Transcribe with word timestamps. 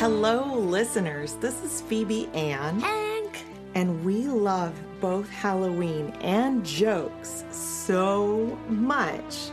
Hello, 0.00 0.54
listeners. 0.56 1.34
This 1.34 1.62
is 1.62 1.80
Phoebe 1.82 2.28
Ann, 2.34 2.80
Hank. 2.80 3.44
and 3.76 4.04
we 4.04 4.24
love 4.24 4.74
both 5.00 5.30
Halloween 5.30 6.08
and 6.22 6.66
jokes 6.66 7.44
so 7.52 8.58
much 8.68 9.52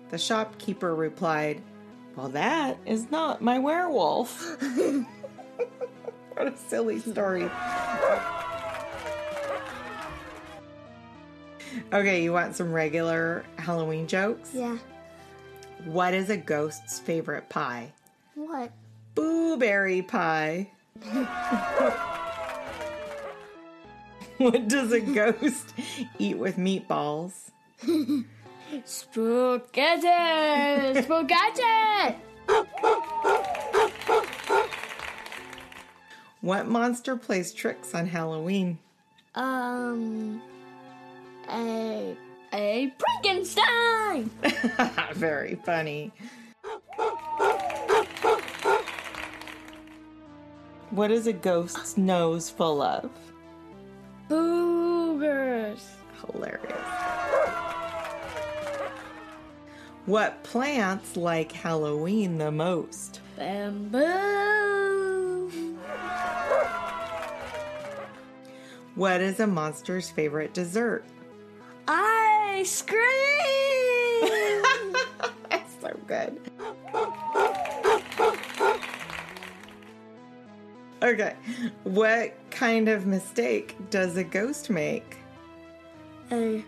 The 0.10 0.20
shopkeeper 0.20 0.94
replied, 0.94 1.64
Well, 2.16 2.30
that 2.30 2.78
is 2.86 3.10
not 3.10 3.42
my 3.42 3.58
werewolf. 3.58 4.62
what 6.34 6.48
a 6.48 6.56
silly 6.70 7.00
story. 7.00 7.50
Okay, 11.94 12.24
you 12.24 12.34
want 12.34 12.56
some 12.56 12.72
regular 12.72 13.44
Halloween 13.58 14.08
jokes? 14.08 14.52
Yeah. 14.54 14.78
What 15.86 16.14
is 16.14 16.30
a 16.30 16.38
ghost's 16.38 17.00
favorite 17.00 17.50
pie? 17.50 17.94
What? 18.36 18.72
Blueberry 19.16 20.02
pie. 20.02 20.70
what 24.38 24.68
does 24.68 24.92
a 24.92 25.00
ghost 25.00 25.74
eat 26.20 26.38
with 26.38 26.58
meatballs? 26.58 27.52
Spaghetti! 28.86 30.08
Spaghetti! 31.02 32.18
What 36.42 36.68
monster 36.68 37.16
plays 37.18 37.52
tricks 37.52 37.94
on 37.94 38.08
Halloween? 38.08 38.78
Um. 39.36 40.42
A. 41.50 42.18
A 42.54 42.94
Frankenstein! 42.98 44.30
Very 45.14 45.56
funny. 45.66 46.12
What 50.92 51.12
is 51.12 51.28
a 51.28 51.34
ghost's 51.34 51.98
nose 51.98 52.50
full 52.50 52.82
of? 52.82 53.12
Boogers! 54.30 55.84
Hilarious. 56.26 56.72
What 60.06 60.42
plants 60.44 61.18
like 61.18 61.52
Halloween 61.52 62.38
the 62.38 62.52
most? 62.52 63.20
Bamboo! 63.36 64.08
What 68.96 69.20
is 69.22 69.42
a 69.42 69.48
monster's 69.48 70.10
favorite 70.10 70.54
dessert? 70.54 71.04
Ice 72.68 72.82
cream! 72.82 73.00
That's 75.50 75.74
so 75.82 75.98
good. 76.06 76.38
Okay, 81.02 81.36
what 81.86 82.34
kind 82.52 82.90
of 82.90 83.06
mistake 83.06 83.78
does 83.90 84.18
a 84.18 84.24
ghost 84.26 84.70
make? 84.70 85.16
A 86.30 86.62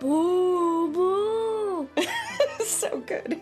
boo 0.00 0.92
boo! 0.92 1.88
so 2.64 2.98
good. 2.98 3.40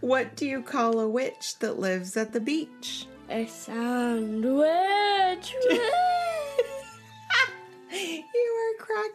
what 0.00 0.36
do 0.36 0.44
you 0.44 0.60
call 0.60 1.00
a 1.00 1.08
witch 1.08 1.58
that 1.60 1.78
lives 1.78 2.14
at 2.18 2.34
the 2.34 2.40
beach? 2.40 3.06
A 3.30 3.46
sandwich! 3.46 4.66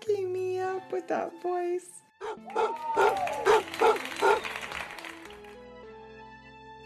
cracking 0.03 0.33
me 0.33 0.59
up 0.59 0.91
with 0.91 1.07
that 1.07 1.31
voice. 1.41 2.01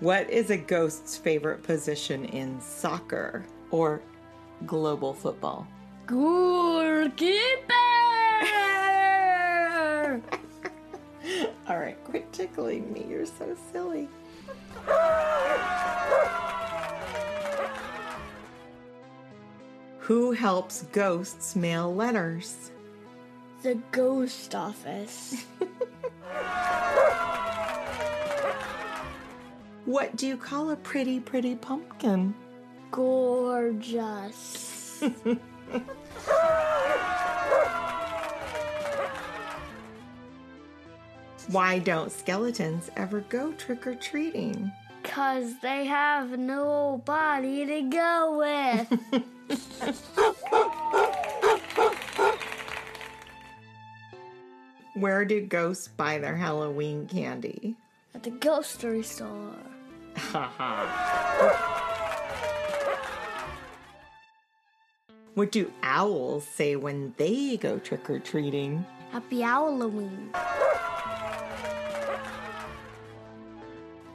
What 0.00 0.28
is 0.28 0.50
a 0.50 0.58
ghost's 0.58 1.16
favorite 1.16 1.62
position 1.62 2.26
in 2.26 2.60
soccer 2.60 3.46
or 3.70 4.02
global 4.66 5.14
football? 5.14 5.66
Goalkeeper. 6.06 7.72
All 11.68 11.78
right, 11.78 11.96
quit 12.04 12.30
tickling 12.30 12.92
me. 12.92 13.06
You're 13.08 13.24
so 13.24 13.56
silly. 13.72 14.06
Who 20.06 20.32
helps 20.32 20.82
ghosts 20.92 21.56
mail 21.56 21.94
letters? 21.94 22.70
the 23.62 23.74
ghost 23.90 24.54
office. 24.54 25.44
What 29.84 30.16
do 30.16 30.26
you 30.26 30.36
call 30.36 30.70
a 30.70 30.76
pretty, 30.76 31.20
pretty 31.20 31.54
pumpkin? 31.54 32.34
Gorgeous. 32.90 35.00
Why 41.48 41.78
don't 41.78 42.10
skeletons 42.10 42.90
ever 42.96 43.20
go 43.28 43.52
trick 43.52 43.86
or 43.86 43.94
treating? 43.94 44.72
Cause 45.08 45.58
they 45.60 45.84
have 45.86 46.38
no 46.38 47.02
body 47.04 47.64
to 47.66 47.82
go 47.82 48.38
with. 48.38 49.22
Where 54.94 55.24
do 55.24 55.40
ghosts 55.42 55.88
buy 55.88 56.18
their 56.18 56.36
Halloween 56.36 57.06
candy? 57.06 57.76
At 58.14 58.22
the 58.22 58.30
grocery 58.30 59.02
store. 59.02 59.52
What 65.34 65.52
do 65.52 65.70
owls 65.82 66.46
say 66.46 66.76
when 66.76 67.12
they 67.18 67.58
go 67.58 67.78
trick 67.78 68.08
or 68.08 68.18
treating? 68.18 68.86
Happy 69.12 69.42
Halloween. 69.42 70.30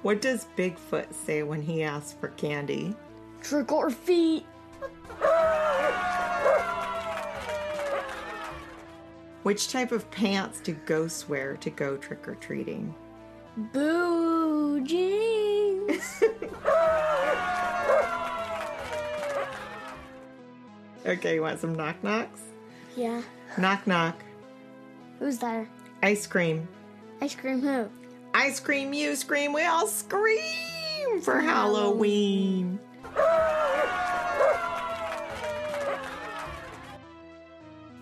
What 0.02 0.22
does 0.22 0.48
Bigfoot 0.58 1.14
say 1.14 1.44
when 1.44 1.62
he 1.62 1.84
asks 1.84 2.14
for 2.20 2.30
candy? 2.30 2.96
Trick 3.42 3.72
or 3.72 3.90
feet. 3.92 4.46
Which 9.44 9.70
type 9.72 9.92
of 9.92 10.10
pants 10.12 10.60
do 10.60 10.74
ghosts 10.86 11.28
wear 11.28 11.58
to 11.58 11.70
go 11.72 11.98
trick 11.98 12.28
or 12.28 12.36
treating? 12.36 12.94
Boo 13.74 14.82
jeans. 14.86 16.24
Okay, 21.04 21.34
you 21.36 21.42
want 21.42 21.60
some 21.60 21.74
knock 21.74 22.02
knocks? 22.04 22.42
yeah. 22.96 23.24
Knock 23.58 23.88
knock. 23.88 24.22
Who's 25.18 25.40
there? 25.40 25.68
Ice 26.04 26.28
cream. 26.28 26.68
Ice 27.22 27.34
cream 27.36 27.60
who? 27.60 27.90
Ice 28.34 28.60
cream, 28.60 28.94
you 28.94 29.16
scream, 29.16 29.54
we 29.54 29.64
all 29.66 29.88
scream 29.88 31.22
for 31.22 31.40
Halloween. 31.40 32.80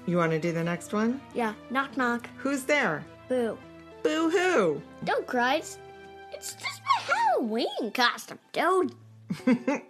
You 0.05 0.17
want 0.17 0.31
to 0.31 0.39
do 0.39 0.51
the 0.51 0.63
next 0.63 0.93
one? 0.93 1.21
Yeah. 1.33 1.53
Knock 1.69 1.97
knock. 1.97 2.29
Who's 2.37 2.63
there? 2.63 3.03
Boo. 3.27 3.57
Boo 4.03 4.29
hoo. 4.29 4.81
Don't 5.03 5.27
cry. 5.27 5.55
It's, 5.55 5.77
it's 6.31 6.53
just 6.53 6.81
my 6.83 7.13
Halloween 7.13 7.91
costume, 7.93 8.39
dude. 8.51 8.93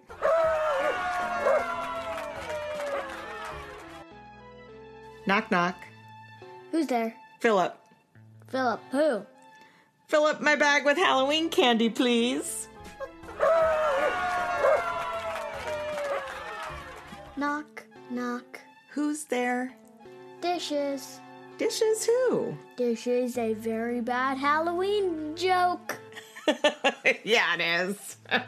Knock 5.25 5.51
knock. 5.51 5.75
Who's 6.71 6.87
there? 6.87 7.15
Philip. 7.39 7.77
Philip. 8.47 8.81
Who? 8.91 9.25
Fill 10.09 10.25
up 10.25 10.41
my 10.41 10.55
bag 10.55 10.85
with 10.85 10.97
Halloween 10.97 11.49
candy, 11.49 11.87
please. 11.87 12.67
Knock 17.37 17.85
knock. 18.09 18.59
Who's 18.89 19.25
there? 19.25 19.71
Dishes. 20.41 21.19
Dishes 21.59 22.07
who? 22.07 22.57
Is 22.79 23.37
a 23.37 23.53
very 23.53 24.01
bad 24.01 24.39
Halloween 24.39 25.35
joke. 25.35 25.99
yeah, 27.23 27.55
it 27.59 27.61
is. 27.61 28.17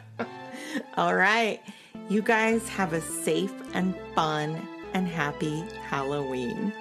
All 0.97 1.13
right. 1.13 1.61
You 2.09 2.23
guys 2.23 2.67
have 2.69 2.93
a 2.93 3.01
safe 3.01 3.53
and 3.75 3.95
fun 4.15 4.67
and 4.95 5.07
happy 5.07 5.63
Halloween. 5.87 6.73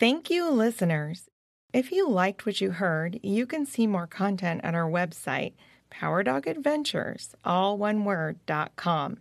Thank 0.00 0.30
you, 0.30 0.50
listeners. 0.50 1.28
If 1.74 1.92
you 1.92 2.08
liked 2.08 2.46
what 2.46 2.58
you 2.62 2.70
heard, 2.70 3.20
you 3.22 3.44
can 3.44 3.66
see 3.66 3.86
more 3.86 4.06
content 4.06 4.62
at 4.64 4.74
our 4.74 4.90
website, 4.90 5.52
PowerDogAdventures, 5.92 7.34
all 7.44 7.76
one 7.76 8.06
word, 8.06 8.38
dot 8.46 8.76
com. 8.76 9.18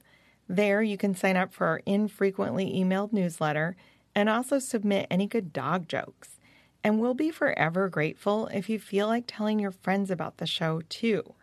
There 0.47 0.81
you 0.81 0.97
can 0.97 1.13
sign 1.13 1.35
up 1.35 1.53
for 1.53 1.67
our 1.67 1.81
infrequently 1.85 2.71
emailed 2.73 3.11
newsletter 3.11 3.75
and 4.15 4.29
also 4.29 4.57
submit 4.57 5.07
any 5.11 5.27
good 5.27 5.51
dog 5.51 5.89
jokes. 5.89 6.39
And 6.81 7.01
we'll 7.01 7.13
be 7.13 7.29
forever 7.29 7.89
grateful 7.89 8.47
if 8.47 8.69
you 8.69 8.79
feel 8.79 9.07
like 9.07 9.25
telling 9.27 9.59
your 9.59 9.71
friends 9.71 10.09
about 10.09 10.37
the 10.37 10.47
show 10.47 10.81
too. 10.87 11.33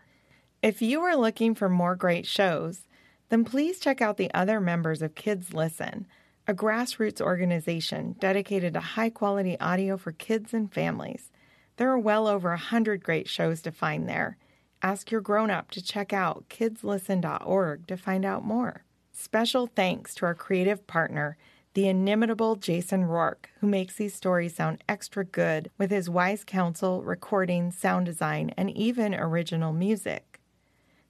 If 0.62 0.80
you 0.80 1.02
are 1.02 1.14
looking 1.14 1.54
for 1.54 1.68
more 1.68 1.94
great 1.94 2.24
shows, 2.24 2.88
then 3.28 3.44
please 3.44 3.80
check 3.80 4.00
out 4.00 4.16
the 4.16 4.32
other 4.32 4.60
members 4.62 5.02
of 5.02 5.14
Kids 5.14 5.52
Listen, 5.52 6.06
a 6.48 6.54
grassroots 6.54 7.20
organization 7.20 8.14
dedicated 8.20 8.74
to 8.74 8.80
high 8.80 9.10
quality 9.10 9.58
audio 9.58 9.96
for 9.96 10.12
kids 10.12 10.54
and 10.54 10.72
families. 10.72 11.32
There 11.76 11.90
are 11.90 11.98
well 11.98 12.28
over 12.28 12.52
a 12.52 12.58
hundred 12.58 13.02
great 13.02 13.28
shows 13.28 13.60
to 13.62 13.72
find 13.72 14.08
there. 14.08 14.36
Ask 14.80 15.10
your 15.10 15.20
grown 15.20 15.50
up 15.50 15.70
to 15.72 15.82
check 15.82 16.12
out 16.12 16.44
kidslisten.org 16.48 17.86
to 17.88 17.96
find 17.96 18.24
out 18.24 18.44
more. 18.44 18.84
Special 19.12 19.66
thanks 19.66 20.14
to 20.14 20.26
our 20.26 20.34
creative 20.34 20.86
partner, 20.86 21.36
the 21.74 21.88
inimitable 21.88 22.54
Jason 22.56 23.04
Roark, 23.04 23.46
who 23.60 23.66
makes 23.66 23.96
these 23.96 24.14
stories 24.14 24.54
sound 24.54 24.84
extra 24.88 25.24
good 25.24 25.70
with 25.78 25.90
his 25.90 26.08
wise 26.08 26.44
counsel, 26.44 27.02
recording, 27.02 27.72
sound 27.72 28.06
design, 28.06 28.52
and 28.56 28.70
even 28.70 29.14
original 29.14 29.72
music. 29.72 30.40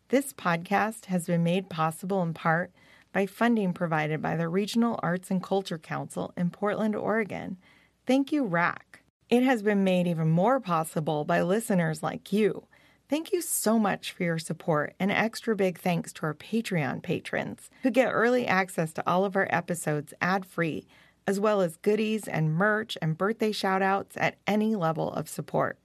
This 0.09 0.33
podcast 0.33 1.07
has 1.07 1.27
been 1.27 1.45
made 1.45 1.69
possible 1.69 2.23
in 2.23 2.33
part 2.33 2.73
by 3.17 3.25
funding 3.25 3.73
provided 3.73 4.21
by 4.21 4.37
the 4.37 4.47
Regional 4.47 5.01
Arts 5.03 5.31
and 5.31 5.43
Culture 5.43 5.79
Council 5.79 6.35
in 6.37 6.51
Portland, 6.51 6.95
Oregon. 6.95 7.57
Thank 8.07 8.31
you, 8.31 8.45
RAC. 8.45 9.01
It 9.31 9.43
has 9.43 9.63
been 9.63 9.85
made 9.85 10.07
even 10.07 10.29
more 10.29 10.61
possible 10.61 11.25
by 11.25 11.41
listeners 11.41 12.03
like 12.03 12.31
you. 12.31 12.67
Thank 13.09 13.33
you 13.33 13.41
so 13.41 13.79
much 13.79 14.13
for 14.13 14.23
your 14.23 14.39
support, 14.39 14.93
and 15.01 15.11
extra 15.11 15.57
big 15.57 15.79
thanks 15.79 16.13
to 16.13 16.25
our 16.25 16.35
Patreon 16.35 17.03
patrons 17.03 17.71
who 17.83 17.91
get 17.91 18.11
early 18.11 18.47
access 18.47 18.93
to 18.93 19.11
all 19.11 19.25
of 19.25 19.35
our 19.35 19.49
episodes 19.49 20.13
ad 20.21 20.45
free, 20.45 20.87
as 21.27 21.41
well 21.41 21.63
as 21.63 21.79
goodies 21.79 22.29
and 22.29 22.53
merch 22.53 22.99
and 23.01 23.17
birthday 23.17 23.51
shout 23.51 23.81
outs 23.81 24.19
at 24.19 24.37
any 24.47 24.77
level 24.77 25.11
of 25.11 25.27
support. 25.27 25.79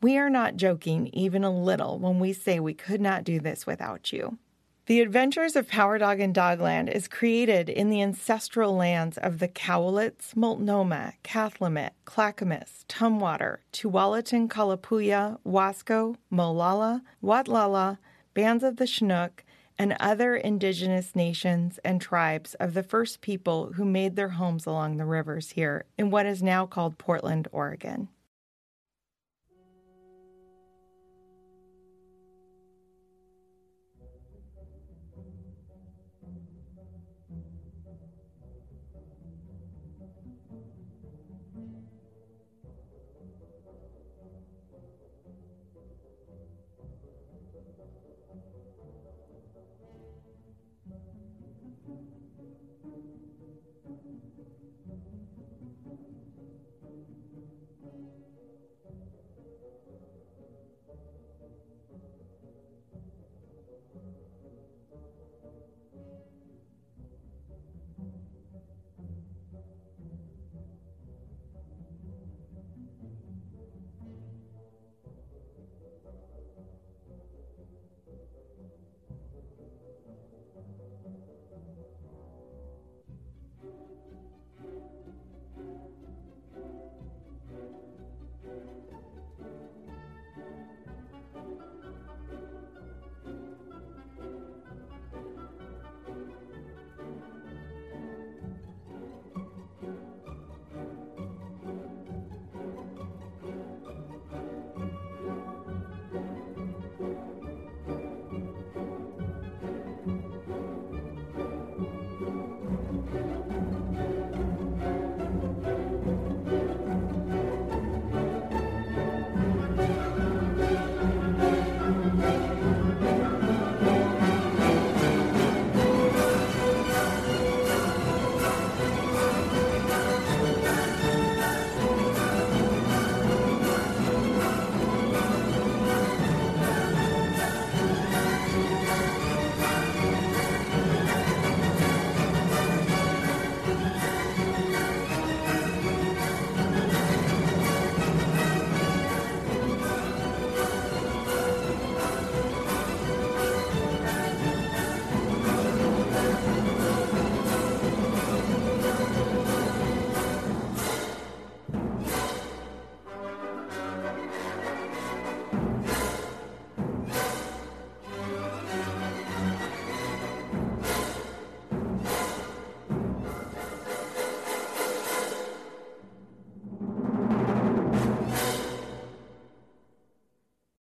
We 0.00 0.16
are 0.16 0.30
not 0.30 0.56
joking 0.56 1.10
even 1.12 1.44
a 1.44 1.54
little 1.54 1.98
when 1.98 2.18
we 2.18 2.32
say 2.32 2.58
we 2.58 2.72
could 2.72 3.02
not 3.02 3.24
do 3.24 3.40
this 3.40 3.66
without 3.66 4.10
you. 4.10 4.38
The 4.86 5.00
Adventures 5.00 5.54
of 5.54 5.68
Power 5.68 5.96
Dog 5.96 6.18
and 6.18 6.34
Dogland 6.34 6.92
is 6.92 7.06
created 7.06 7.68
in 7.68 7.88
the 7.88 8.02
ancestral 8.02 8.74
lands 8.74 9.16
of 9.16 9.38
the 9.38 9.46
Cowlitz, 9.46 10.34
Multnomah, 10.34 11.12
Cathlamet, 11.22 11.90
Clackamas, 12.04 12.84
Tumwater, 12.88 13.58
Tualatin, 13.72 14.48
Kalapuya, 14.48 15.38
Wasco, 15.46 16.16
Molalla, 16.32 17.02
Watlala, 17.22 17.98
bands 18.34 18.64
of 18.64 18.78
the 18.78 18.88
Chinook, 18.88 19.44
and 19.78 19.96
other 20.00 20.34
indigenous 20.34 21.14
nations 21.14 21.78
and 21.84 22.00
tribes 22.00 22.54
of 22.54 22.74
the 22.74 22.82
first 22.82 23.20
people 23.20 23.74
who 23.74 23.84
made 23.84 24.16
their 24.16 24.30
homes 24.30 24.66
along 24.66 24.96
the 24.96 25.04
rivers 25.04 25.50
here 25.50 25.84
in 25.96 26.10
what 26.10 26.26
is 26.26 26.42
now 26.42 26.66
called 26.66 26.98
Portland, 26.98 27.46
Oregon. 27.52 28.08